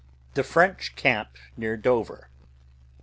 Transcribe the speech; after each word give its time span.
The 0.33 0.43
French 0.43 0.95
camp 0.95 1.37
near 1.55 1.77
Dover. 1.77 2.27